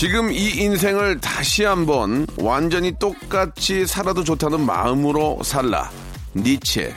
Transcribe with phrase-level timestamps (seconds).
[0.00, 5.90] 지금 이 인생을 다시 한번 완전히 똑같이 살아도 좋다는 마음으로 살라
[6.34, 6.94] 니체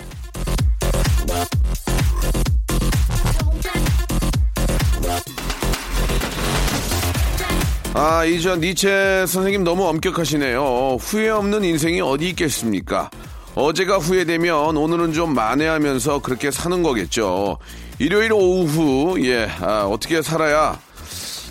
[7.94, 10.97] 아, 이전 니체 선생님 너무 엄격하시네요.
[11.02, 13.11] 후회 없는 인생이 어디 있겠습니까?
[13.53, 17.58] 어제가 후회되면 오늘은 좀 만회하면서 그렇게 사는 거겠죠.
[18.00, 20.80] 일요일 오후, 예, 아, 어떻게 살아야,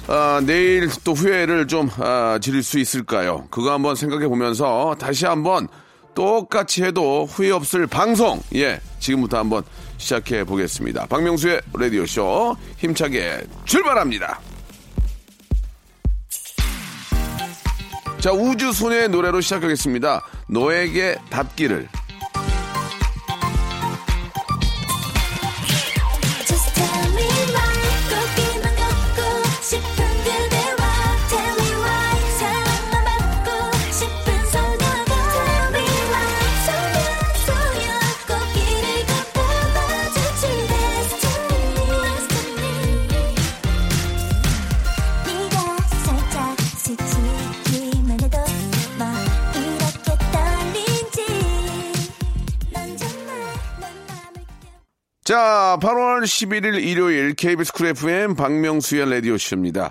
[0.09, 3.47] 아, 내일 또 후회를 좀, 아, 지를 수 있을까요?
[3.51, 5.69] 그거 한번 생각해 보면서 다시 한번
[6.15, 9.63] 똑같이 해도 후회 없을 방송, 예, 지금부터 한번
[9.97, 11.07] 시작해 보겠습니다.
[11.07, 14.41] 박명수의 라디오 쇼 힘차게 출발합니다.
[18.19, 20.25] 자, 우주소녀의 노래로 시작하겠습니다.
[20.49, 21.89] 너에게 닿기를.
[55.33, 59.91] 자, 8월 11일 일요일 KBS 쿨 FM 박명수의 라디오쇼입니다.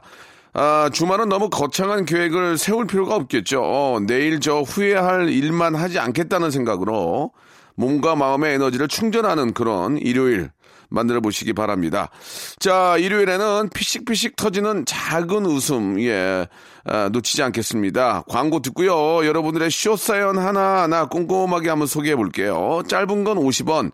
[0.53, 3.59] 아, 주말은 너무 거창한 계획을 세울 필요가 없겠죠.
[3.63, 7.31] 어, 내일 저 후회할 일만 하지 않겠다는 생각으로
[7.73, 10.51] 몸과 마음의 에너지를 충전하는 그런 일요일
[10.89, 12.11] 만들어 보시기 바랍니다.
[12.59, 16.45] 자, 일요일에는 피식피식 터지는 작은 웃음, 예,
[16.83, 18.25] 아, 놓치지 않겠습니다.
[18.27, 19.25] 광고 듣고요.
[19.25, 22.83] 여러분들의 쇼 사연 하나하나 꼼꼼하게 한번 소개해 볼게요.
[22.87, 23.91] 짧은 건 50원,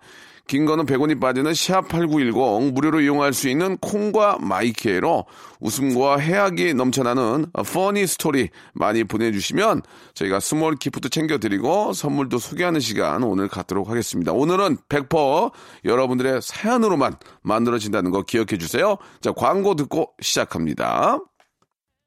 [0.48, 5.26] 긴 거는 100원이 빠지는 샵8910 무료로 이용할 수 있는 콩과 마이K로
[5.60, 9.82] 웃음과 해학이 넘쳐나는 funny story 많이 보내주시면
[10.14, 14.32] 저희가 small gift 챙겨드리고 선물도 소개하는 시간 오늘 갖도록 하겠습니다.
[14.32, 15.52] 오늘은 100%
[15.86, 18.98] 여러분들의 사연으로만 만들어진다는 거 기억해 주세요.
[19.22, 21.20] 자, 광고 듣고 시작합니다.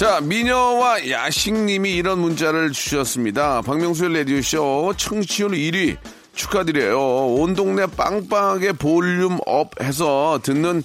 [0.00, 3.60] 자, 미녀와 야식님이 이런 문자를 주셨습니다.
[3.60, 5.98] 박명수의 라디오쇼 청취율 1위
[6.32, 6.98] 축하드려요.
[7.34, 10.82] 온 동네 빵빵하게 volume up 해서 듣는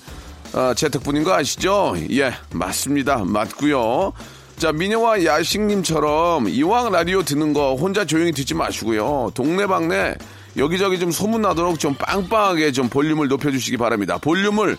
[0.53, 1.95] 어, 제 덕분인 거 아시죠?
[2.11, 3.23] 예, 맞습니다.
[3.23, 4.11] 맞고요.
[4.57, 9.31] 자, 미녀와 야식님처럼 이왕 라디오 듣는 거 혼자 조용히 듣지 마시고요.
[9.33, 10.15] 동네방네
[10.57, 14.17] 여기저기 좀 소문나도록 좀 빵빵하게 좀 볼륨을 높여주시기 바랍니다.
[14.17, 14.75] 볼륨을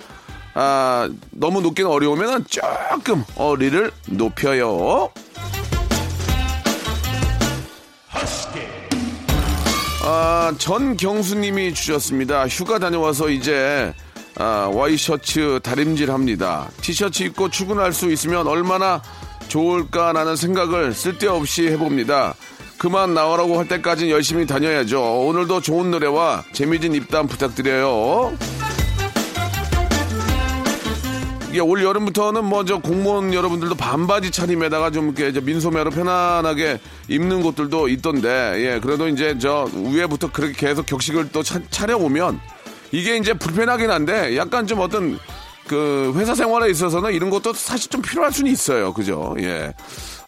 [0.59, 5.11] 아, 너무 높기는 어려우면 조금 어리를 높여요.
[10.03, 12.49] 아, 전경수님이 주셨습니다.
[12.49, 13.93] 휴가 다녀와서 이제
[14.38, 16.70] 아, 와이셔츠 다림질 합니다.
[16.81, 19.02] 티셔츠 입고 출근할 수 있으면 얼마나
[19.49, 22.35] 좋을까라는 생각을 쓸데없이 해봅니다.
[22.79, 25.26] 그만 나오라고 할 때까지 열심히 다녀야죠.
[25.26, 28.32] 오늘도 좋은 노래와 재미진 입담 부탁드려요.
[31.56, 37.41] 이게 올 여름부터는 뭐 저 공무원 여러분들도 반바지 차림에다가 좀 이렇게 저 민소매로 편안하게 입는
[37.43, 42.41] 곳들도 있던데 예 그래도 이제 저 위에부터 그렇게 계속 격식을 또 차, 차려오면
[42.93, 45.19] 이게 이제 불편하긴 한데 약간 좀 어떤
[45.67, 48.93] 그 회사 생활에 있어서는 이런 것도 사실 좀 필요할 수는 있어요.
[48.93, 49.35] 그죠?
[49.38, 49.73] 예.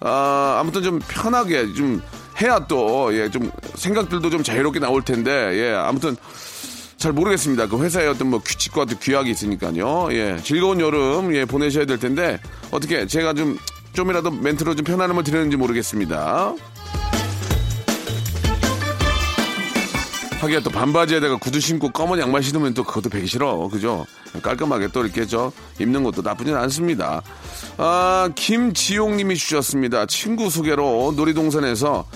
[0.01, 2.01] 아, 아무튼 좀 편하게 좀
[2.41, 6.17] 해야 또 예 좀 생각들도 좀 자유롭게 나올 텐데 예 아무튼
[6.99, 7.69] 잘 모르겠습니다.
[7.69, 10.09] 그 회사의 어떤 뭐 규칙과 또 규약이 있으니까요.
[10.11, 12.41] 예, 즐거운 여름 예 보내셔야 될 텐데
[12.73, 13.56] 어떻게 제가 좀
[13.93, 16.55] 좀이라도 멘트로 좀 편안함을 드리는지 모르겠습니다.
[20.41, 23.69] 하기야 또 반바지에다가 구두 신고 검은 양말 신으면 또 그것도 배기 싫어.
[23.69, 24.05] 그죠?
[24.43, 27.23] 깔끔하게 또 이렇게 저 입는 것도 나쁘진 않습니다.
[27.77, 30.06] 아, 김지용 님이 주셨습니다.
[30.06, 32.06] 친구 소개로 놀이동산에서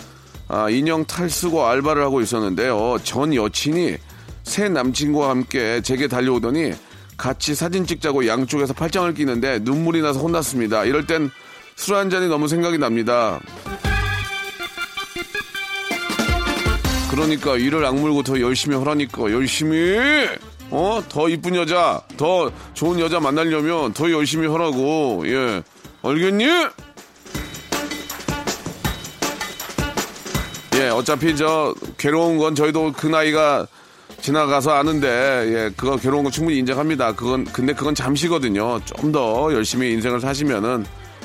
[0.49, 2.99] 아, 인형 탈 쓰고 알바를 하고 있었는데요.
[3.02, 3.96] 전 여친이
[4.43, 6.73] 새 남친과 함께 제게 달려오더니
[7.17, 10.85] 같이 사진 찍자고 양쪽에서 팔짱을 끼는데 눈물이 나서 혼났습니다.
[10.85, 11.31] 이럴 땐
[11.79, 13.41] 술 한 잔이 너무 생각이 납니다.
[17.11, 19.97] 그러니까 이를 악물고 더 열심히 하라니까 열심히
[20.71, 25.62] 어 더 이쁜 여자 더 좋은 여자 만나려면 더 열심히 하라고 예
[26.03, 26.47] 알겠니?
[30.77, 33.67] 예 어차피 저 괴로운 건 저희도 그 나이가
[34.22, 39.92] 지나가서 아는데 예 그거 괴로운 거 충분히 인정합니다 그건 근데 그건 잠시거든요 좀 더 열심히
[39.92, 40.84] 인생을 사시면은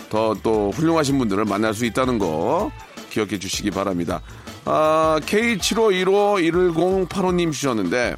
[0.10, 2.70] 더 또 훌륭하신 분들을 만날 수 있다는 거
[3.12, 4.22] 기억해 주시기 바랍니다.
[4.66, 8.16] 아, K75151085님 주셨는데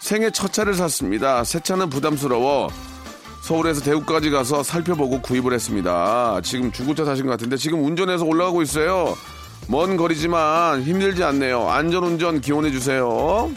[0.00, 1.44] 생애 첫 차를 샀습니다.
[1.44, 2.70] 새 차는 부담스러워
[3.42, 6.40] 서울에서 대구까지 가서 살펴보고 구입을 했습니다.
[6.42, 9.14] 지금 중고차 사신 것 같은데 지금 운전해서 올라가고 있어요.
[9.68, 11.68] 먼 거리지만 힘들지 않네요.
[11.68, 13.50] 안전운전 기원해 주세요.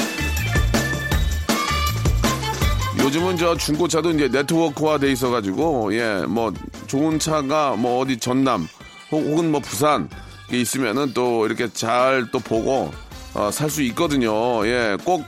[3.04, 6.52] 요즘은 저 중고차도 이제 네트워크화 돼 있어가지고 예 뭐
[6.88, 8.68] 좋은 차가 뭐 어디 전남
[9.12, 10.10] 혹- 혹은 뭐 부산
[10.52, 12.92] 있으면은 또 이렇게 잘 또 보고
[13.34, 14.32] 어, 살 수 있거든요.
[14.68, 15.24] 예 꼭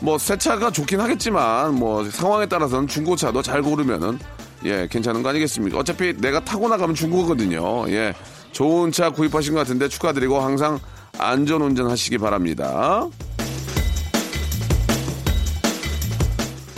[0.00, 4.18] 뭐 새 차가 좋긴 하겠지만 뭐 상황에 따라서는 중고차도 잘 고르면은
[4.64, 5.78] 예 괜찮은 거 아니겠습니까?
[5.78, 7.88] 어차피 내가 타고 나가면 중고거든요.
[7.90, 8.12] 예
[8.52, 10.78] 좋은 차 구입하신 것 같은데 축하드리고 항상
[11.18, 13.06] 안전 운전 하시기 바랍니다.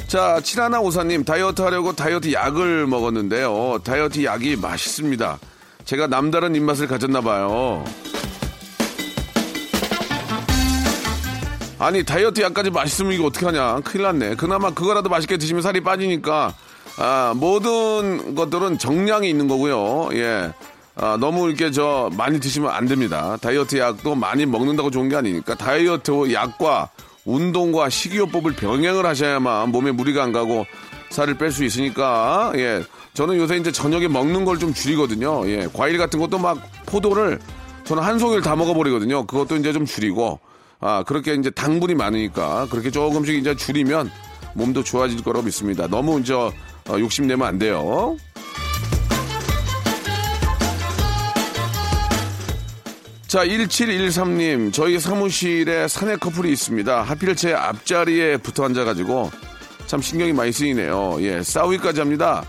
[0.07, 3.81] 자, 칠하나 오사님, 다이어트 하려고 다이어트 약을 먹었는데요.
[3.83, 5.39] 다이어트 약이 맛있습니다.
[5.85, 7.85] 제가 남다른 입맛을 가졌나봐요.
[11.81, 13.81] 아니, 다이어트 약까지 맛있으면 이거 어떡하냐.
[13.81, 14.37] 큰일 났네.
[14.37, 16.55] 그나마 그거라도 맛있게 드시면 살이 빠지니까,
[16.99, 20.11] 아, 모든 것들은 정량이 있는 거고요.
[20.13, 20.53] 예.
[20.95, 23.37] 아, 너무 이렇게 저 많이 드시면 안 됩니다.
[23.41, 26.89] 다이어트 약도 많이 먹는다고 좋은 게 아니니까 다이어트 약과
[27.27, 30.65] 운동과 식이요법을 병행을 하셔야만 몸에 무리가 안 가고
[31.11, 32.83] 살을 뺄 수 있으니까 예.
[33.15, 35.47] 저는 요새 이제 저녁에 먹는 걸 좀 줄이거든요.
[35.49, 35.69] 예.
[35.73, 37.39] 과일 같은 것도 막 포도를
[37.85, 39.27] 저는 한 송이를 다 먹어버리거든요.
[39.27, 40.41] 그것도 이제 좀 줄이고
[40.81, 44.11] 아 그렇게 이제 당분이 많으니까 그렇게 조금씩 이제 줄이면
[44.55, 45.87] 몸도 좋아질 거라고 믿습니다.
[45.87, 46.53] 너무 이제 어,
[46.99, 48.17] 욕심내면 안 돼요.
[53.27, 57.03] 자, 1713님, 저희 사무실에 사내 커플이 있습니다.
[57.03, 59.31] 하필 제 앞자리에 붙어 앉아가지고
[59.87, 61.17] 참 신경이 많이 쓰이네요.
[61.21, 62.45] 예, 싸우기까지 합니다.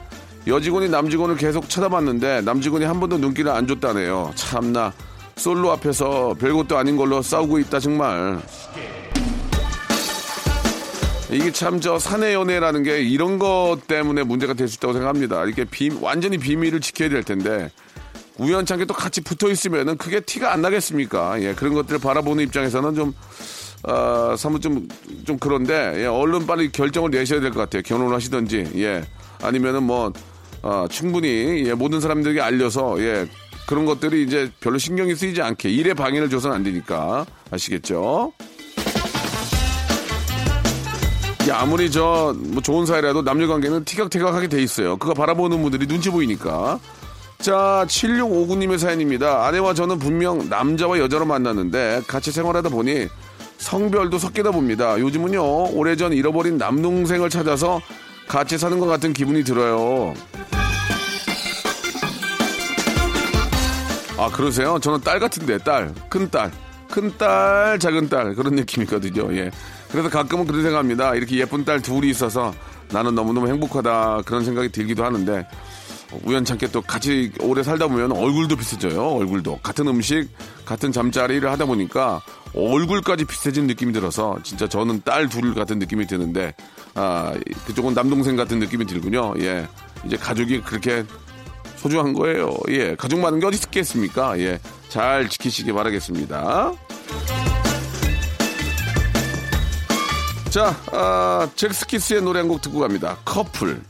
[0.45, 4.31] 여직원이 남직원을 계속 쳐다봤는데 남직원이 한 번도 눈길을 안 줬다네요.
[4.35, 4.93] 참나,
[5.35, 8.39] 솔로 앞에서 별것도 아닌 걸로 싸우고 있다, 정말.
[11.31, 15.43] 이게 참 저 사내 연애라는 게 이런 것 때문에 문제가 될 수 있다고 생각합니다.
[15.43, 17.69] 이렇게 비, 완전히 비밀을 지켜야 될 텐데
[18.37, 21.41] 우연찮게 또 같이 붙어 있으면은 그게 티가 안 나겠습니까?
[21.41, 23.13] 예, 그런 것들을 바라보는 입장에서는 좀,
[23.83, 24.87] 어, 사뭇 좀,
[25.25, 27.81] 좀 그런데, 예, 얼른 빨리 결정을 내셔야 될 것 같아요.
[27.83, 29.03] 결혼을 하시든지, 예.
[29.41, 30.11] 아니면은 뭐,
[30.61, 33.27] 어, 충분히, 예, 모든 사람들에게 알려서, 예,
[33.67, 37.25] 그런 것들이 이제 별로 신경이 쓰이지 않게 일에 방해를 줘서는 안 되니까.
[37.51, 38.31] 아시겠죠?
[41.41, 44.97] 이게 아무리 저, 뭐 좋은 사이라도 남녀 관계는 티격태격하게 돼 있어요.
[44.97, 46.79] 그거 바라보는 분들이 눈치 보이니까.
[47.39, 49.45] 자, 7659님의 사연입니다.
[49.45, 53.07] 아내와 저는 분명 남자와 여자로 만났는데 같이 생활하다 보니
[53.57, 54.99] 성별도 섞이다 봅니다.
[54.99, 57.81] 요즘은요, 오래전 잃어버린 남동생을 찾아서
[58.27, 60.13] 같이 사는 것 같은 기분이 들어요.
[64.17, 64.79] 아, 그러세요?
[64.79, 65.93] 저는 딸 같은데, 딸.
[66.09, 66.51] 큰 딸.
[66.89, 68.33] 큰 딸, 작은 딸.
[68.33, 69.33] 그런 느낌이거든요.
[69.37, 69.51] 예.
[69.91, 71.13] 그래서 가끔은 그런 생각합니다.
[71.15, 72.53] 이렇게 예쁜 딸 둘이 있어서
[72.91, 74.23] 나는 너무너무 행복하다.
[74.25, 75.47] 그런 생각이 들기도 하는데,
[76.23, 79.01] 우연찮게 또 같이 오래 살다 보면 얼굴도 비슷해져요.
[79.07, 80.29] 얼굴도 같은 음식,
[80.65, 82.21] 같은 잠자리를 하다 보니까
[82.55, 86.53] 얼굴까지 비슷해진 느낌이 들어서 진짜 저는 딸 둘 같은 느낌이 드는데
[86.95, 87.33] 아
[87.65, 89.33] 그쪽은 남동생 같은 느낌이 들군요.
[89.39, 89.67] 예,
[90.05, 91.03] 이제 가족이 그렇게
[91.75, 92.53] 소중한 거예요.
[92.69, 94.39] 예, 가족 많은 게 어디 있겠습니까?
[94.39, 94.59] 예,
[94.89, 96.73] 잘 지키시기 바라겠습니다.
[100.49, 103.17] 자, 아, 잭스키스의 노래 한 곡 듣고 갑니다.
[103.25, 103.81] 커플.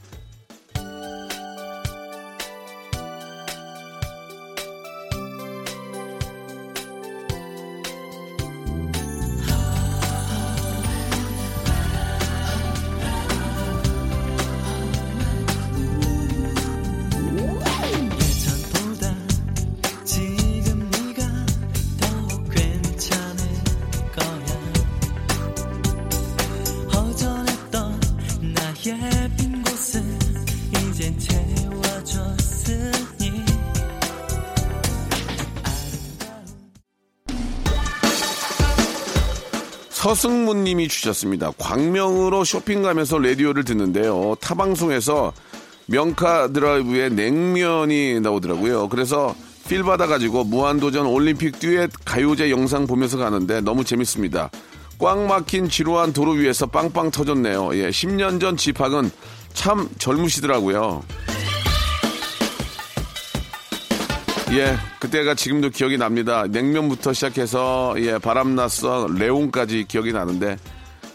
[39.89, 41.51] 서승문 님이 주셨습니다.
[41.57, 44.35] 광명으로 쇼핑 가면서 라디오를 듣는데요.
[44.39, 45.33] 타방송에서
[45.87, 48.89] 명카 드라이브에 냉면이 나오더라고요.
[48.89, 49.35] 그래서
[49.67, 54.49] 필 받아가지고 무한도전 올림픽 듀엣 가요제 영상 보면서 가는데 너무 재밌습니다.
[54.99, 57.75] 꽉 막힌 지루한 도로 위에서 빵빵 터졌네요.
[57.75, 59.11] 예, 10년 전 집합은
[59.53, 61.03] 참 젊으시더라고요.
[64.53, 66.45] 예, 그때가 지금도 기억이 납니다.
[66.47, 70.57] 냉면부터 시작해서 예, 바람났어 레온까지 기억이 나는데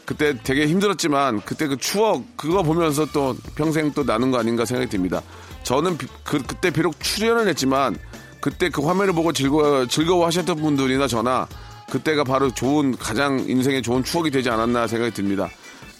[0.05, 4.91] 그때 되게 힘들었지만 그때 그 추억 그거 보면서 또 평생 또 나는 거 아닌가 생각이
[4.91, 5.23] 듭니다.
[5.63, 7.97] 저는 비- 그, 그때 비록 출연을 했지만
[8.41, 11.49] 그때 그 화면을 보고 즐거워 즐거워하셨던 분들이나 저나
[11.93, 15.51] 그때가 바로 좋은 가장 인생에 좋은 추억이 되지 않았나 생각이 듭니다.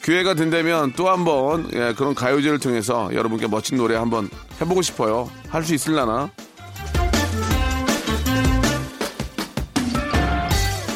[0.03, 5.31] 기회가 된다면 또 한번 예, 그런 가요제를 통해서 여러분께 멋진 노래 한번 해보고 싶어요.
[5.51, 6.31] 할 수 있을라나?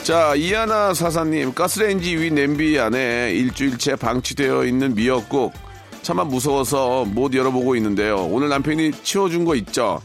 [0.03, 5.53] 자, 이하나 사사님, 가스레인지 위 냄비 안에 일주일째 방치되어 있는 미역국.
[6.01, 8.25] 차마 무서워서 못 열어보고 있는데요.
[8.31, 10.01] 오늘 남편이 치워준 거 있죠?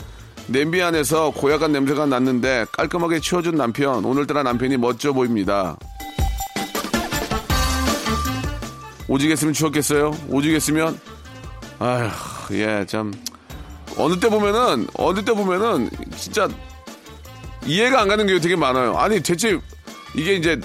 [0.52, 4.04] 냄비 안에서 고약한 냄새가 났는데 깔끔하게 치워준 남편.
[4.04, 5.78] 오늘따라 남편이 멋져 보입니다.
[9.08, 10.16] 오지겠으면 치웠겠어요?
[10.30, 11.00] 오지겠으면?
[11.80, 12.10] 아휴,
[12.58, 13.14] 예, 참.
[13.98, 16.48] 어느 때 보면은, 어느 때 보면은, 진짜
[17.66, 18.96] 이해가 안 가는 게 되게 많아요.
[18.98, 19.60] 아니 대체
[20.16, 20.60] 이게 이제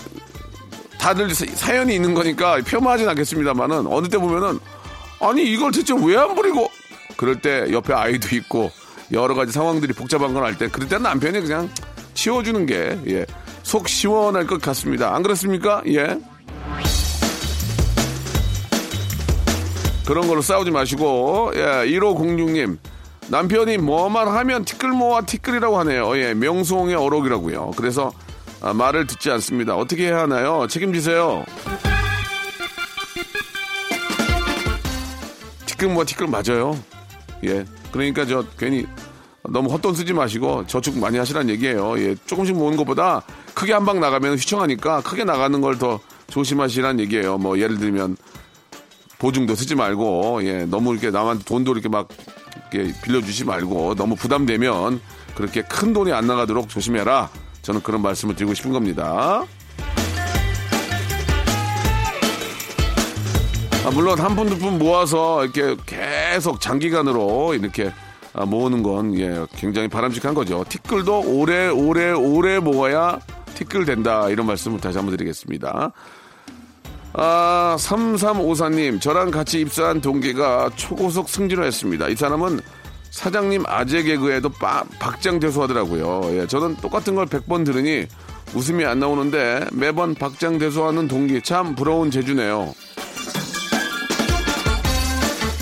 [0.99, 4.59] 다들 사- 사연이 있는 거니까 폄하하진 않겠습니다만은 어느 때 보면은
[5.21, 6.71] 아니 이걸 대체 왜안 버리고
[7.17, 8.71] 그럴 때 옆에 아이도 있고
[9.13, 11.69] 여러 가지 상황들이 복잡한 걸 알 때 그럴 때 남편이 그냥
[12.15, 13.27] 치워주는 게 예,
[13.63, 15.15] 속 시원할 것 같습니다.
[15.15, 15.83] 안 그렇습니까?
[15.87, 16.19] 예.
[20.07, 22.79] 그런 걸로 싸우지 마시고 예, 1506님
[23.29, 26.17] 남편이 뭐만 하면 티끌모아 티끌이라고 하네요.
[26.19, 27.73] 예, 명수홍의 어록이라고요.
[27.77, 28.13] 그래서
[28.61, 29.75] 아, 말을 듣지 않습니다.
[29.77, 30.67] 어떻게 해야 하나요?
[30.69, 31.45] 책임지세요.
[35.67, 36.79] 티끌모아 티끌 맞아요.
[37.45, 37.65] 예,
[37.97, 38.87] 그러니까 저 괜히
[39.49, 41.99] 너무 헛돈 쓰지 마시고 저축 많이 하시라는 얘기예요.
[42.01, 43.23] 예, 조금씩 모으는 것보다
[43.55, 47.39] 크게 한 방 나가면 휘청하니까 크게 나가는 걸 더 조심하시라는 얘기예요.
[47.39, 48.17] 뭐 예를 들면
[49.19, 52.09] 보증도 쓰지 말고 예 너무 이렇게 남한테 돈도 이렇게 막
[52.73, 55.01] 이렇게 빌려주지 말고 너무 부담되면
[55.37, 57.31] 그렇게 큰 돈이 안 나가도록 조심해라
[57.63, 59.45] 저는 그런 말씀을 드리고 싶은 겁니다
[63.87, 67.93] 아, 물론 한 푼 두 푼 모아서 이렇게 계속 장기간으로 이렇게
[68.35, 73.21] 아, 모으는 건 예, 굉장히 바람직한 거죠 티끌도 오래 오래 오래 모아야
[73.55, 75.93] 티끌 된다 이런 말씀을 다시 한번 드리겠습니다
[77.19, 82.09] 아, 3354님, 저랑 같이 입사한 동기가 초고속 승진을 했습니다.
[82.09, 82.61] 이 사람은
[83.11, 86.21] 사장님 아재 개그에도 빠, 박장대소 하더라고요.
[86.33, 88.05] 예, 저는 똑같은 걸 100번 들으니
[88.55, 92.75] 웃음이 안 나오는데 매번 박장대소하는 동기 참 부러운 재주네요.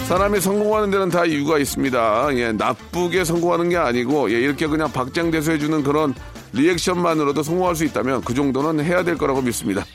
[0.07, 2.29] 사람이 성공하는 데는 다 이유가 있습니다.
[2.37, 6.15] 예, 나쁘게 성공하는 게 아니고, 예, 이렇게 그냥 박장대소해 주는 그런
[6.53, 9.85] 리액션만으로도 성공할 수 있다면 그 정도는 해야 될 거라고 믿습니다.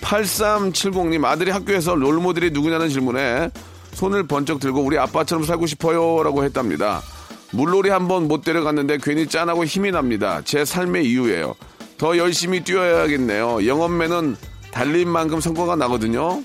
[0.00, 3.50] 8370님 아들이 학교에서 롤모델이 누구냐는 질문에
[3.92, 7.02] 손을 번쩍 들고 우리 아빠처럼 살고 싶어요 라고 했답니다.
[7.52, 10.40] 물놀이 한 번 못 데려갔는데 괜히 짠하고 힘이 납니다.
[10.44, 11.54] 제 삶의 이유예요.
[12.04, 13.66] 더 열심히 뛰어야겠네요.
[13.66, 14.36] 영업매는
[14.70, 16.44] 달린 만큼 성과가 나거든요.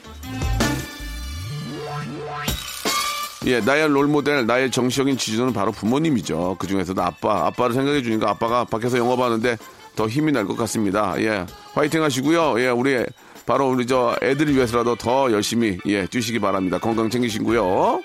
[3.45, 6.55] 예, 나의 롤모델, 나의 정치적인 지주는 바로 부모님이죠.
[6.59, 9.57] 그 중에서도 아빠, 아빠를 생각해 주니까 아빠가 밖에서 영업하는데
[9.97, 11.15] 더 힘이 날 것 같습니다.
[11.21, 12.57] 예, 화이팅 하시고요.
[12.61, 13.05] 예, 우리
[13.45, 16.77] 바로 우리 저 애들을 위해서라도 더 열심히 예 뛰시기 바랍니다.
[16.79, 18.01] 건강 챙기시고요.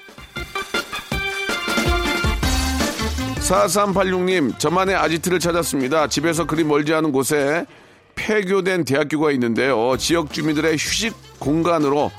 [3.45, 6.09] 4386님, 저만의 아지트를 찾았습니다.
[6.09, 7.67] 집에서 그리 멀지 않은 곳에
[8.15, 9.97] 폐교된 대학교가 있는데요.
[9.99, 12.11] 지역 주민들의 휴식 공간으로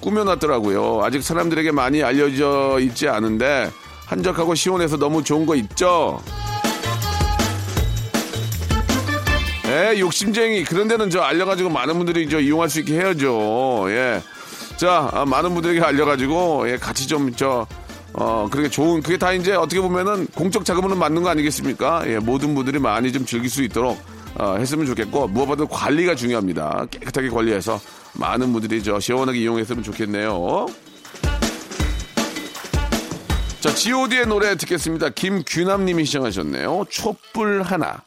[0.00, 1.00] 꾸며놨더라고요.
[1.02, 3.70] 아직 사람들에게 많이 알려져 있지 않은데
[4.06, 6.22] 한적하고 시원해서 너무 좋은 거 있죠?
[9.66, 13.86] 에 욕심쟁이 그런 데는 저 알려가지고 많은 분들이 저 이용할 수 있게 해야죠.
[13.88, 14.22] 예.
[14.76, 17.66] 자 아, 많은 분들에게 알려가지고 예, 같이 좀저
[18.14, 22.02] 어, 그렇게 좋은, 그게 다 이제 어떻게 보면은 공적 자금으로 만든 거 아니겠습니까?
[22.06, 23.98] 예, 모든 분들이 많이 좀 즐길 수 있도록,
[24.38, 26.86] 어, 했으면 좋겠고, 무엇보다 관리가 중요합니다.
[26.90, 27.80] 깨끗하게 관리해서
[28.14, 30.66] 많은 분들이 저 시원하게 이용했으면 좋겠네요.
[33.60, 35.10] 자, GOD의 노래 듣겠습니다.
[35.10, 36.86] 김규남 님이 시청하셨네요.
[36.90, 38.02] 촛불 하나.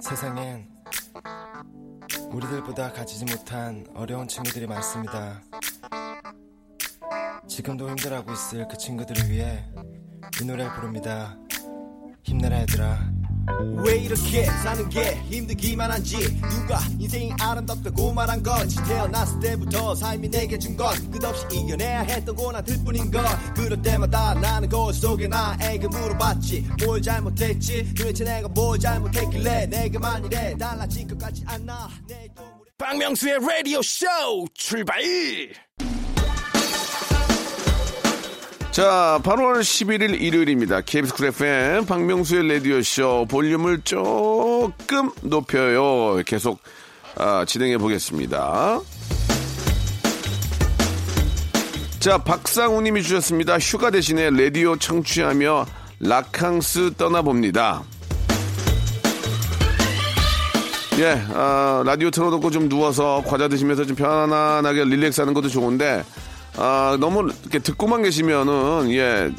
[0.00, 0.71] 세상엔
[2.32, 5.42] 우리들보다 가지지 못한 어려운 친구들이 많습니다.
[7.46, 9.64] 지금도 힘들어하고 있을 그 친구들을 위해
[10.40, 11.36] 이 노래를 부릅니다.
[12.22, 13.11] 힘내라 얘들아.
[13.84, 16.16] 왜 이렇게 사는 게 힘들기만 한지?
[16.40, 22.78] 누가 인생이 아름답다고 말한 건지 태어났을 때부터 삶이 내게 준 건 끝없이 이겨내야 했던 고난들
[22.84, 26.66] 뿐인 걸 그럴 때마다 나는 거울 속에 나에게 물어봤지.
[26.84, 27.92] 뭘 잘못했지?
[27.94, 31.44] 도대체 내가 뭘 잘못했길래 내게만 이래 달라질 것 같지
[32.08, 34.06] 내일도 모레- 박명수의 라디오 쇼
[34.54, 35.00] 출발
[38.72, 40.80] 자, 8월 11일 일요일입니다.
[40.80, 46.22] KBS 쿨 FM 박명수의 라디오쇼 볼륨을 조금 높여요.
[46.24, 46.58] 계속
[47.16, 48.80] 아, 진행해 보겠습니다.
[52.00, 53.58] 자, 박상우 님이 주셨습니다.
[53.58, 55.66] 휴가 대신에 라디오 청취하며
[56.00, 57.82] 라캉스 떠나봅니다.
[60.98, 66.02] 예, 아, 라디오 틀어놓고 좀 누워서 과자 드시면서 좀 편안하게 릴렉스 하는 것도 좋은데,
[66.56, 69.30] 아, 너무 이렇게 듣고만 계시면은, 예,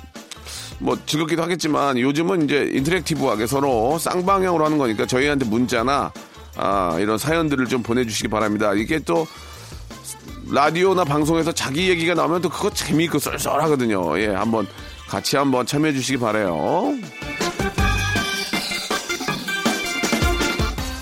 [0.80, 6.12] 뭐 즐겁기도 하겠지만 요즘은 이제 인터랙티브하게 서로 쌍방향으로 하는 거니까 저희한테 문자나,
[6.56, 8.74] 아, 이런 사연들을 좀 보내주시기 바랍니다.
[8.74, 9.28] 이게 또,
[10.52, 14.20] 라디오나 방송에서 자기 얘기가 나오면 또 그거 재미있고 쏠쏠하거든요.
[14.20, 14.68] 예, 한번
[15.08, 16.94] 같이 한번 참여해 주시기 바래요.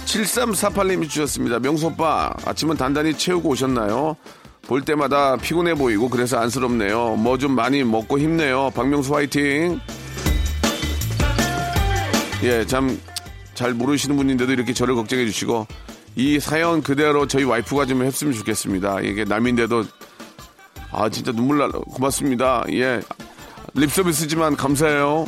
[0.05, 1.59] 7348님이 주셨습니다.
[1.59, 4.15] 명수 오빠, 아침은 단단히 채우고 오셨나요?
[4.71, 7.17] 볼 때마다 피곤해 보이고 그래서 안쓰럽네요.
[7.17, 8.71] 뭐 좀 많이 먹고 힘내요.
[8.73, 9.81] 박명수 화이팅!
[12.43, 12.97] 예, 참
[13.53, 15.67] 잘 모르시는 분인데도 이렇게 저를 걱정해 주시고
[16.15, 19.01] 이 사연 그대로 저희 와이프가 좀 했으면 좋겠습니다.
[19.01, 19.83] 이게 남인데도
[20.89, 22.63] 아 진짜 눈물 나 고맙습니다.
[22.69, 23.01] 예,
[23.73, 25.25] 립 서비스지만 감사해요.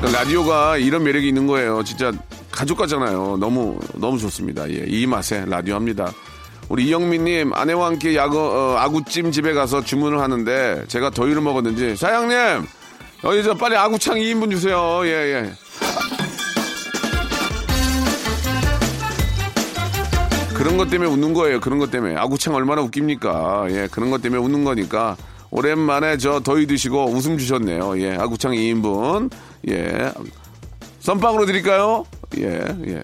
[0.00, 1.84] 그러니까 라디오가 이런 매력이 있는 거예요.
[1.84, 2.12] 진짜
[2.54, 3.36] 가족 같잖아요.
[3.38, 4.70] 너무 너무 좋습니다.
[4.70, 6.12] 예, 이 맛에 라디오 합니다.
[6.68, 12.66] 우리 이영민님 아내와 함께 야구 어, 아구찜 집에 가서 주문을 하는데 제가 더위를 먹었는지 사장님
[13.24, 15.00] 여기 저 빨리 아구창 2인분 주세요.
[15.04, 15.52] 예 예.
[20.54, 21.60] 그런 것 때문에 웃는 거예요.
[21.60, 23.66] 그런 것 때문에 아구창 얼마나 웃깁니까?
[23.70, 25.16] 예, 그런 것 때문에 웃는 거니까
[25.50, 28.00] 오랜만에 저 더위 드시고 웃음 주셨네요.
[28.00, 29.30] 예, 아구창 2인분.
[29.68, 30.12] 예.
[31.00, 32.04] 썬빵으로 드릴까요?
[32.38, 33.02] 예, 예.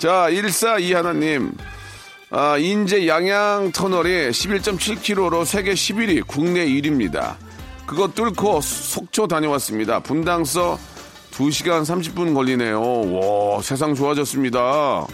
[0.00, 1.52] 자, 142 하나님.
[2.30, 7.36] 아, 인제 양양 터널이 11.7km로 세계 11위, 국내 1위입니다.
[7.86, 10.00] 그거 뚫고 속초 다녀왔습니다.
[10.00, 10.78] 분당서
[11.32, 12.80] 2시간 30분 걸리네요.
[12.80, 15.06] 와, 세상 좋아졌습니다.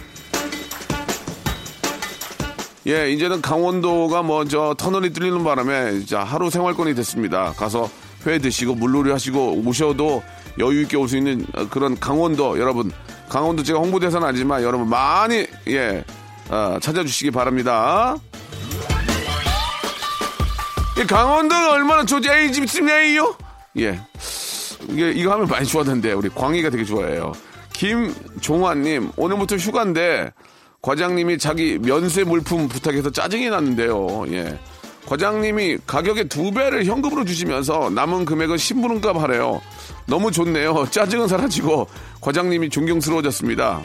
[2.87, 7.53] 예, 이제는 강원도가 뭐 저 터널이 뚫리는 바람에 자 하루 생활권이 됐습니다.
[7.53, 7.89] 가서
[8.27, 10.23] 회 드시고 물놀이 하시고 오셔도
[10.59, 12.91] 여유 있게 올 수 있는 어, 그런 강원도 여러분
[13.29, 16.03] 강원도 제가 홍보대사는 아니지만 여러분 많이 예
[16.49, 18.15] 어, 찾아주시기 바랍니다.
[21.01, 22.29] 이 강원도가 얼마나 좋지?
[22.29, 23.35] 에이 집sim네요
[23.79, 23.99] 예.
[24.89, 27.31] 이게 이거 하면 많이 좋아하던데 우리 광희가 되게 좋아해요.
[27.73, 30.31] 김종환님 오늘부터 휴가인데
[30.81, 34.25] 과장님이 자기 면세 물품 부탁해서 짜증이 났는데요.
[34.33, 34.59] 예.
[35.05, 39.61] 과장님이 가격의 두 배를 현금으로 주시면서 남은 금액은 신부름값 하래요.
[40.05, 40.85] 너무 좋네요.
[40.91, 41.87] 짜증은 사라지고
[42.21, 43.81] 과장님이 존경스러워졌습니다.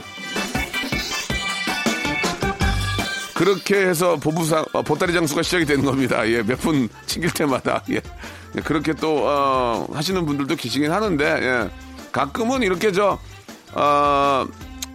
[3.35, 6.27] 그렇게 해서 보부상 어, 보따리 장수가 시작이 되는 겁니다.
[6.29, 7.97] 예, 몇 분 챙길 때마다 예.
[8.57, 11.71] 예, 그렇게 또 어, 하시는 분들도 계시긴 하는데 예.
[12.13, 13.19] 가끔은 이렇게 저
[13.75, 14.47] 어,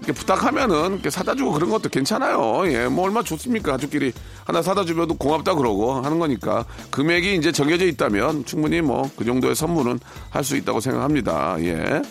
[0.02, 2.64] 부탁하면은 사다 주고 그런 것도 괜찮아요.
[2.72, 3.74] 예, 뭐 얼마 좋습니까?
[3.74, 4.12] 가족끼리
[4.46, 9.56] 하나 사다 주면도 고맙다 그러고 하는 거니까 금액이 이제 정해져 있다면 충분히 뭐 그 정도의
[9.56, 10.00] 선물은
[10.32, 11.56] 할 수 있다고 생각합니다.
[11.60, 12.02] 예.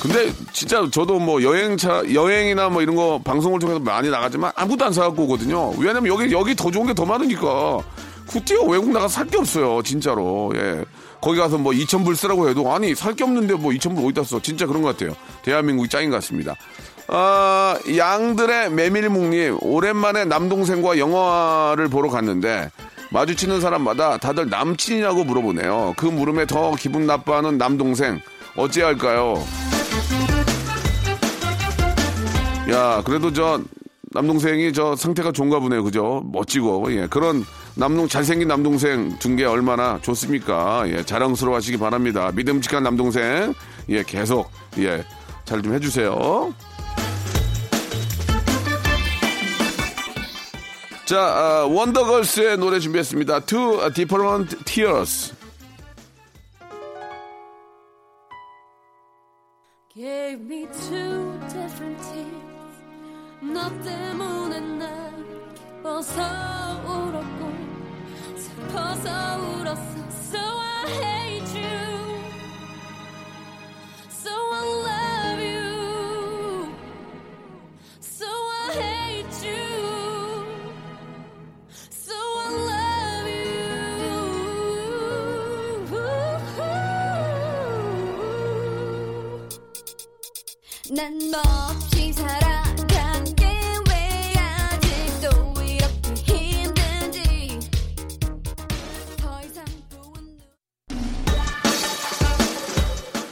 [0.00, 4.92] 근데 진짜 저도 뭐 여행차 여행이나 뭐 이런 거 방송을 통해서 많이 나가지만 아무도 안
[4.92, 5.70] 사갖고 오거든요.
[5.78, 7.78] 왜냐면 여기 여기 더 좋은 게 더 많으니까.
[8.28, 10.52] 구티어 외국 나가 살 게 없어요, 진짜로.
[10.54, 10.84] 예.
[11.20, 14.40] 거기 가서 뭐 2,000불 쓰라고 해도 아니 살 게 없는데 뭐 2,000불 어디다 써?
[14.40, 15.14] 진짜 그런 것 같아요.
[15.42, 16.54] 대한민국이 짱인 것 같습니다.
[17.08, 22.70] 아, 양들의 메밀묵님 오랜만에 남동생과 영화를 보러 갔는데
[23.10, 25.94] 마주치는 사람마다 다들 남친이냐고 물어보네요.
[25.96, 28.20] 그 물음에 더 기분 나빠하는 남동생
[28.56, 29.44] 어찌해야 할까요?
[32.70, 33.60] 야, 그래도 저
[34.12, 35.84] 남동생이 저 상태가 좋은가 보네요.
[35.84, 36.22] 그죠?
[36.32, 36.92] 멋지고.
[36.92, 37.06] 예.
[37.06, 37.44] 그런
[37.76, 40.82] 남동 잘생긴 남동생 둔게 얼마나 좋습니까?
[40.88, 41.04] 예.
[41.04, 42.30] 자랑스러워 하시기 바랍니다.
[42.34, 43.54] 믿음직한 남동생.
[43.88, 45.04] 예, 계속 예.
[45.44, 46.52] 잘 좀 해 주세요.
[51.04, 53.40] 자, 아, 원더걸스의 노래 준비했습니다.
[53.40, 54.64] Two Different
[60.72, 62.39] two different tears
[63.42, 66.20] 너 때문에 난 기뻐서
[66.84, 67.50] 울었고
[68.36, 71.80] 슬퍼서 울었어 So I hate you
[74.10, 76.74] So I love you
[78.02, 79.64] So I hate you
[81.90, 83.50] So I love you
[90.94, 92.59] 난 몹시 살아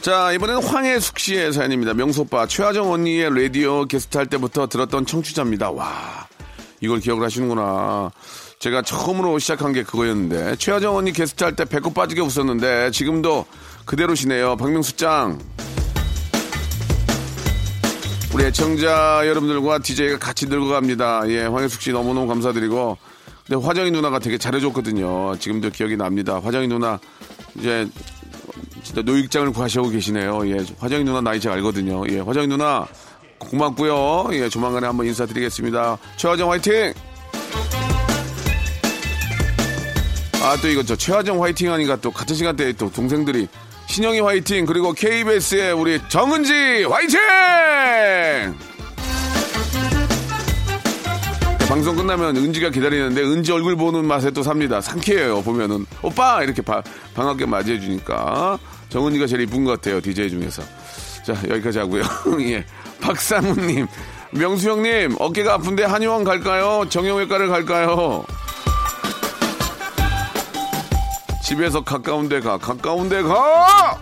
[0.09, 1.93] 자, 이번에는 황혜숙 씨의 사연입니다.
[1.93, 5.69] 명소빠, 최하정 언니의 라디오 게스트 할 때부터 들었던 청취자입니다.
[5.69, 6.27] 와,
[6.81, 8.09] 이걸 기억을 하시는구나.
[8.57, 13.45] 제가 처음으로 시작한 게 그거였는데, 최하정 언니 게스트 할 때 배꼽 빠지게 웃었는데, 지금도
[13.85, 14.57] 그대로시네요.
[14.57, 15.37] 박명수 짱.
[18.33, 21.21] 우리 애청자 여러분들과 DJ가 같이 들고 갑니다.
[21.27, 22.97] 예, 황혜숙 씨 너무너무 감사드리고,
[23.45, 25.35] 근데 화정이 누나가 되게 잘해줬거든요.
[25.37, 26.41] 지금도 기억이 납니다.
[26.43, 26.99] 화정이 누나,
[27.59, 27.87] 이제
[29.03, 30.47] 노익장을 구하시고 계시네요.
[30.49, 32.03] 예, 화정이 누나 나이 잘 알거든요.
[32.09, 32.85] 예, 화정이 누나
[33.37, 34.29] 고맙고요.
[34.33, 35.97] 예, 조만간에 한번 인사드리겠습니다.
[36.17, 36.93] 최화정 화이팅!
[40.41, 43.47] 아, 또 이거 저 최화정 화이팅 하니까 또 같은 시간대에 또 동생들이
[43.87, 44.65] 신영이 화이팅!
[44.65, 47.19] 그리고 KBS의 우리 정은지 화이팅!
[51.67, 54.81] 방송 끝나면 은지가 기다리는데 은지 얼굴 보는 맛에 또 삽니다.
[54.81, 55.43] 상쾌해요.
[55.43, 56.81] 보면은 오빠 이렇게 바-
[57.13, 58.57] 반갑게 맞이해 주니까
[58.89, 60.01] 정은이가 제일 이쁜 것 같아요.
[60.01, 60.63] DJ 중에서.
[61.25, 62.03] 자 여기까지 하고요.
[62.41, 62.65] 예,
[63.01, 63.87] 박상훈님,
[64.31, 66.85] 명수 형님 어깨가 아픈데 한의원 갈까요?
[66.89, 68.25] 정형외과를 갈까요?
[71.43, 73.97] 집에서 가까운 데 가, 가까운 데 가!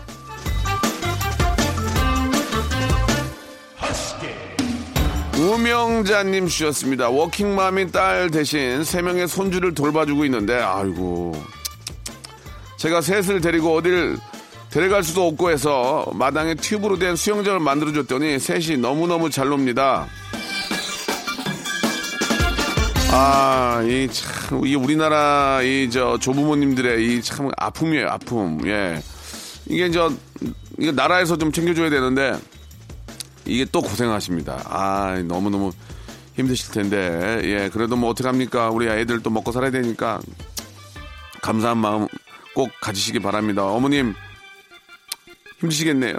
[5.38, 7.10] 우명자님 주셨습니다.
[7.10, 11.42] 워킹맘인 딸 대신 세 명의 손주를 돌봐주고 있는데, 아이고.
[12.78, 14.18] 제가 셋을 데리고 어딜
[14.78, 20.06] 데려갈 수도 없고 해서 마당에 튜브로 된 수영장을 만들어줬더니 셋이 너무너무 잘 놉니다.
[23.12, 28.60] 아, 이 참, 이 우리나라 이 저 조부모님들의 이 참 아픔이에요, 아픔.
[28.68, 29.02] 예.
[29.66, 30.12] 이게 저,
[30.78, 32.38] 이게 나라에서 좀 챙겨줘야 되는데,
[33.46, 34.62] 이게 또 고생하십니다.
[34.66, 35.72] 아, 너무너무
[36.36, 37.42] 힘드실 텐데.
[37.46, 38.70] 예, 그래도 뭐 어떡합니까?
[38.70, 40.20] 우리 애들 또 먹고 살아야 되니까
[41.42, 42.08] 감사한 마음
[42.54, 43.66] 꼭 가지시기 바랍니다.
[43.66, 44.14] 어머님,
[45.60, 46.16] 힘드시겠네요.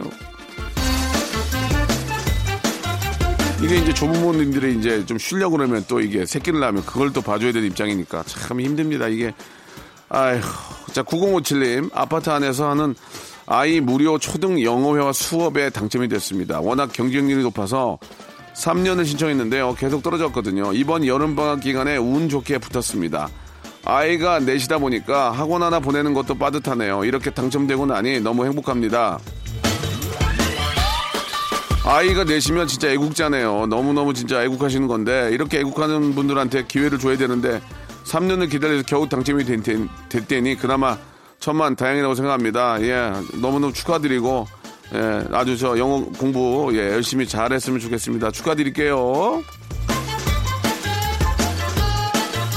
[3.63, 7.67] 이게 이제 조부모님들이 이제 좀 쉬려고 그러면 또 이게 새끼를 낳으면 그걸 또 봐줘야 되는
[7.69, 9.09] 입장이니까 참 힘듭니다.
[9.09, 9.33] 이게,
[10.09, 10.41] 아휴.
[10.93, 12.95] 자, 9057님, 아파트 안에서 하는
[13.47, 16.61] 아이 무료 초등 영어회화 수업에 당첨이 됐습니다.
[16.61, 17.99] 워낙 경쟁률이 높아서
[18.55, 19.75] 3년을 신청했는데요.
[19.77, 20.73] 계속 떨어졌거든요.
[20.73, 23.29] 이번 여름방학 기간에 운 좋게 붙었습니다.
[23.91, 27.07] 아이가 넷이다 보니까 학원 하나 보내는 것도 빠듯하네요.
[27.07, 29.19] 이렇게 당첨되고 나니 너무 행복합니다.
[31.87, 33.65] 아이가 내시면 진짜 애국자네요.
[33.65, 37.63] 너무너무 진짜 애국하시는 건데 이렇게 애국하는 분들한테 기회를 줘야 되는데
[38.05, 39.47] 3년을 기다려서 겨우 당첨이
[40.11, 40.99] 됐다니 그나마
[41.41, 42.83] 천만 다행이라고 생각합니다.
[42.83, 44.47] 예, 너무너무 축하드리고
[44.97, 48.33] 예, 아주 저 영어 공부 예, 열심히 잘했으면 좋겠습니다.
[48.33, 49.43] 축하드릴게요.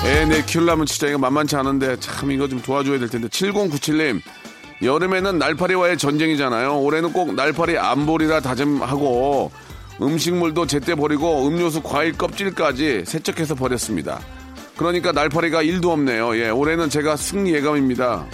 [0.04, 4.22] 애, 내 키우려면 진짜 이거 만만치 않은데 참 이거 좀 도와줘야 될 텐데 7097님
[4.82, 6.80] 여름에는 날파리와의 전쟁이잖아요.
[6.80, 9.52] 올해는 꼭 날파리 안 버리라 다짐하고
[10.02, 14.20] 음식물도 제때 버리고 음료수 과일 껍질까지 세척해서 버렸습니다.
[14.76, 16.36] 그러니까 날파리가 1도 없네요.
[16.38, 18.26] 예, 올해는 제가 승리 예감입니다.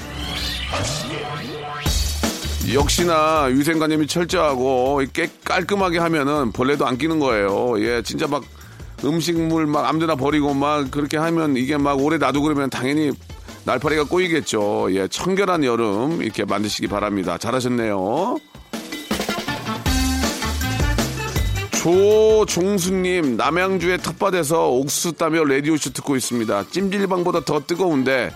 [2.73, 7.75] 역시나 위생관념이 철저하고 깨 깔끔하게 하면은 벌레도 안 끼는 거예요.
[7.79, 8.43] 예, 진짜 막
[9.03, 13.11] 음식물 막 아무데나 버리고 막 그렇게 하면 이게 막 오래 놔두고 그러면 당연히
[13.65, 14.87] 날파리가 꼬이겠죠.
[14.91, 17.37] 예, 청결한 여름 이렇게 만드시기 바랍니다.
[17.37, 18.37] 잘하셨네요.
[21.71, 26.65] 조종수님 남양주의 텃밭에서 옥수수 따며 라디오쇼 듣고 있습니다.
[26.69, 28.31] 찜질방보다 더 뜨거운데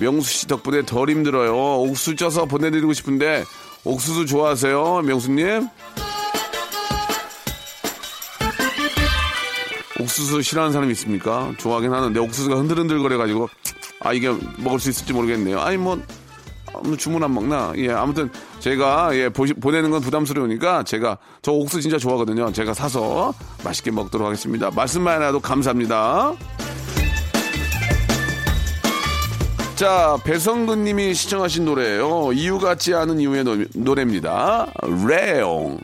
[0.00, 1.54] 명수 씨 덕분에 덜 힘들어요.
[1.82, 3.44] 옥수수 쪄서 보내드리고 싶은데
[3.84, 5.68] 옥수수 좋아하세요, 명수님?
[10.18, 11.52] 옥수수 싫어하는 사람 있습니까?
[11.58, 13.48] 좋아하긴 하는데 옥수수가 흔들흔들거려가지고
[14.00, 15.60] 아 이게 먹을 수 있을지 모르겠네요.
[15.60, 16.00] 아니 뭐
[16.74, 17.72] 아무 주문 안 먹나?
[17.76, 22.52] 예, 아무튼 제가 예 보시, 보내는 건 부담스러우니까 제가 저 옥수 진짜 좋아하거든요.
[22.52, 23.32] 제가 사서
[23.64, 24.70] 맛있게 먹도록 하겠습니다.
[24.72, 26.34] 말씀만 해도 감사합니다.
[29.76, 32.32] 자, 배성근 님이 시청하신 노래예요.
[32.32, 34.72] 이유 같지 않은 이유의 노, 노래입니다.
[35.06, 35.78] 레옹.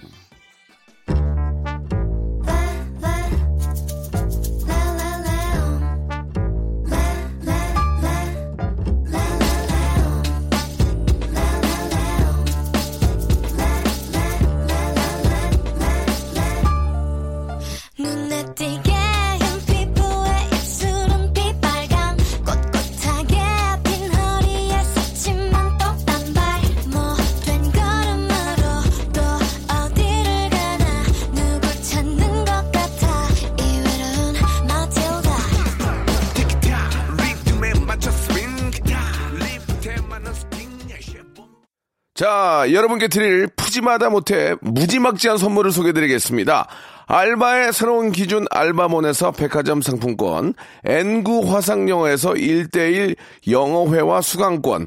[42.14, 46.68] 자, 여러분께 드릴 푸짐하다 못해 무지막지한 선물을 소개드리겠습니다.
[47.06, 53.16] 알바의 새로운 기준 알바몬에서 백화점 상품권, N구 화상영어에서 1대1
[53.50, 54.86] 영어회화 수강권,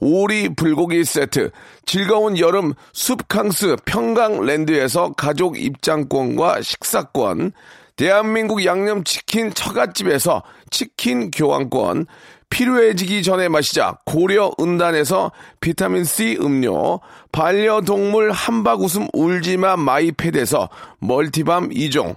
[0.00, 1.50] 오리 불고기 세트,
[1.84, 7.52] 즐거운 여름 숲캉스 평강랜드에서 가족 입장권과 식사권,
[7.96, 12.06] 대한민국 양념치킨 처갓집에서 치킨 교환권,
[12.48, 22.16] 피로해지기 전에 마시자 고려 은단에서 비타민C 음료, 반려동물 한바구음 울지마 마이패드에서 multi balm 2종,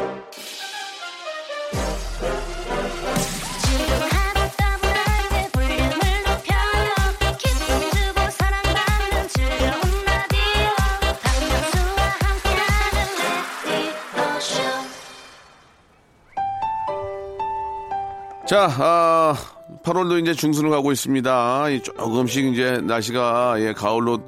[18.51, 19.33] 자, 아,
[19.81, 21.69] 8월도 이제 중순을 가고 있습니다.
[21.69, 24.19] 이 조금씩 이제 날씨가 예, 가을로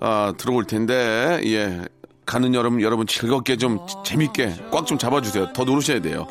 [0.00, 1.82] 아, 들어올 텐데 예.
[2.24, 5.52] 가는 여름 여러분 즐겁게 좀 재밌게 꽉 좀 잡아주세요.
[5.52, 6.26] 더 노르셔야 돼요.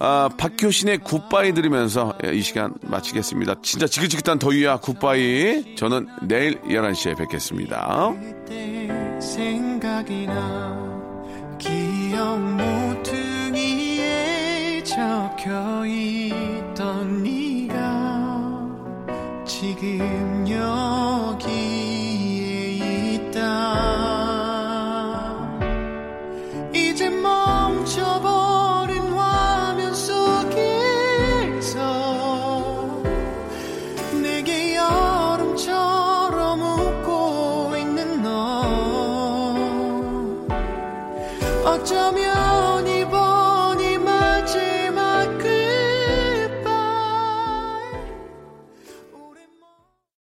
[0.00, 3.54] 아, 박효신의 굿바이 들으면서 예, 이 시간 마치겠습니다.
[3.62, 5.76] 진짜 지긋지긋한 더위야 굿바이.
[5.76, 8.12] 저는 내일 11시에 뵙겠습니다.
[8.20, 8.88] 그때
[9.20, 14.16] 생각이 나 기억 모퉁이에
[14.82, 15.86] 적혀
[19.74, 20.35] seeking.